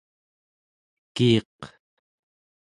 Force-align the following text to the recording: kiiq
kiiq 1.15 1.59